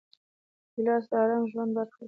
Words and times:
ګیلاس 0.73 1.03
د 1.11 1.13
ارام 1.23 1.43
ژوند 1.51 1.71
برخه 1.77 1.93
ده. 1.93 1.99